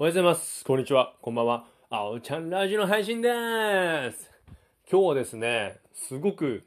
[0.00, 0.64] おはようございます。
[0.64, 1.16] こんにちは。
[1.20, 1.66] こんばんは。
[1.90, 3.28] あおちゃんラジオの配信で
[4.12, 4.30] す。
[4.88, 6.62] 今日はですね、すごく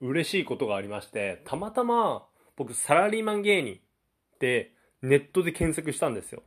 [0.00, 2.26] 嬉しいことがありまして、たまたま
[2.56, 6.42] 僕サラリーマン芸人ってネットで検索したんですよ。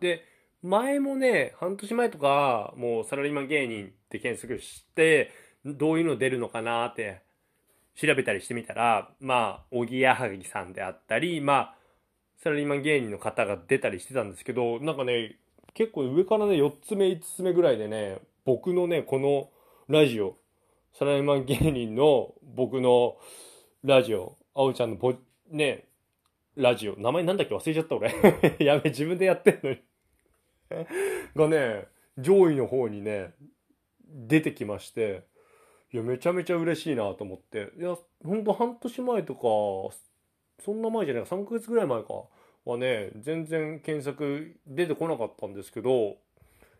[0.00, 0.24] で、
[0.60, 5.30] 前もね、半年前とか、もうサラリーマン芸人って検索して、
[5.64, 7.22] どういうの出るのかなって
[7.94, 11.74] 調べたりしてみたら、まあ、おぎやはぎさんであったり、まあ、
[12.42, 15.38] サラリーマン芸人の方が出たりしてたんですけど、なんかね、
[15.74, 19.50] 結構上からね、4つ目、5つ目ぐらいでね、僕のね、この
[19.88, 20.36] ラジオ、
[20.92, 23.16] サラリーマン芸人の僕の
[23.82, 25.14] ラジオ、あおちゃんのポ、
[25.50, 25.88] ね、
[26.56, 27.54] ラジオ、名前なんだっけ？
[27.54, 28.14] 忘れちゃった俺。
[28.64, 29.78] やべ、自分でやってんのに。
[31.34, 33.34] がね、上位の方にね、
[34.08, 35.24] 出てきまして、
[35.92, 37.70] いや、めちゃめちゃ嬉しいなと思って。
[37.76, 39.40] いや、ほんと半年前とか、
[40.60, 42.08] そんな前じゃないか、3ヶ月ぐらい前か、
[42.64, 46.16] はね、全然検索出てこなかったんですけど、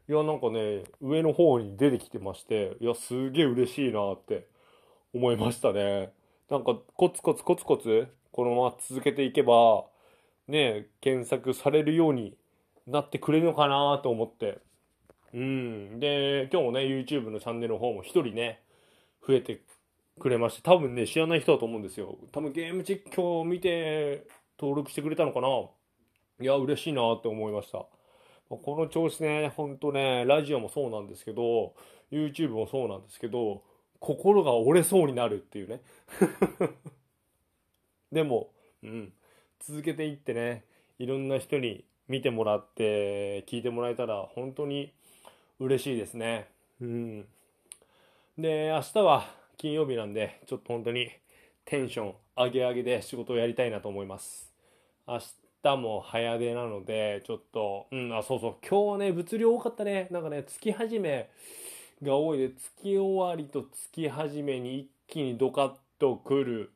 [0.08, 4.46] いや、なんかね、上の方に出てきてまして、いや、すげえ嬉しいなって
[5.14, 6.12] 思いましたね。
[6.50, 9.84] なんか、コツコツコツコツ、このまま続けていけば、
[10.48, 12.36] ね、検索されるように
[12.86, 14.58] なってくれるのかなと思って。
[15.32, 16.00] うん。
[16.00, 18.62] で、今日もね、YouTube のチャンネルの方も一人ね、
[19.26, 19.62] 増えて
[20.18, 22.18] くれまして、多分ね、知らない人だと思うんですよ。
[22.32, 24.26] 多分ゲーム実況を見て
[24.58, 25.48] 登録してくれたのかな？
[26.40, 27.86] いや、嬉しいなって思いました。
[28.48, 31.74] この調子ね、ほんとね、ラジオもそうなんですけど、
[32.12, 33.62] YouTube もそうなんですけど、
[34.00, 35.80] 心が折れそうになるっていうね。
[38.12, 38.50] でも、
[38.82, 39.12] うん、
[39.60, 40.64] 続けていってね、
[40.98, 44.92] いろんな人に見てもらって、聞いてもらえたら、本当に
[45.58, 46.48] 嬉しいですね。
[46.80, 47.28] うん。
[48.36, 49.24] で、明日は
[49.56, 51.10] 金曜日なんで、ちょっと本当に
[51.64, 54.52] テンション上げ上げで仕事をやりたいなと思います。
[55.06, 55.20] 明
[55.62, 60.08] 日も早出なので、ちょっと、うん、あ、そうそう、今日はね、物量多かったね。
[60.10, 61.30] なんかね、月始め
[62.02, 66.70] が多いで、月終わりと月始めに一気にドカッと来る、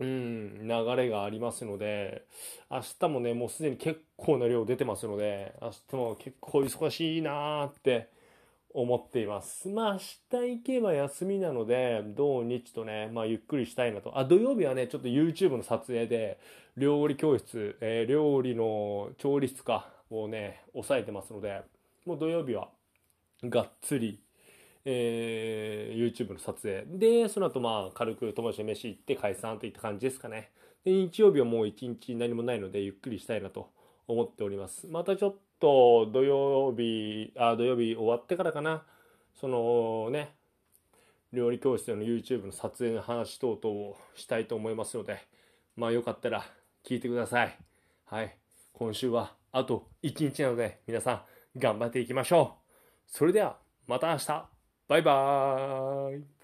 [0.00, 2.26] うん、流れがありますので、
[2.70, 8.10] 明日もね、もうすでに結構な量出てますので、明日も結構忙しいなーって
[8.74, 9.68] 思っています。
[9.68, 14.18] まあ明日行けば休みなので、土日とね、まあゆっくりしたいなと。
[14.18, 16.38] あ、土曜日はね、ちょっと YouTube の撮影で、
[16.76, 21.62] 料理教室、えー料理の調理室かをね、抑えてますので、
[22.04, 22.68] もう土曜日は
[23.44, 24.20] がっつり、
[24.84, 26.84] えー YouTube の撮影。
[26.86, 30.50] で、その後まあ軽く友達と飯行って解散といった感じですかね。
[30.84, 33.70] で、日曜日はもう一日何もないのでゆっくりしたいなと
[34.06, 34.86] 思っております。
[34.86, 38.84] またちょっと土曜日、あ、土曜日終わってからかな。
[39.34, 40.34] そのね、
[41.32, 45.18] 料理教室での YouTube の撮影の話等々をしたいと思いますので、
[45.76, 46.44] まあよかったら
[46.84, 47.58] 聞いてください。
[48.04, 48.36] はい。
[48.72, 51.24] 今週はあと1日なので皆さ
[51.56, 53.10] ん頑張っていきましょう。
[53.10, 54.48] それではまた明日
[54.88, 56.43] バイバーイ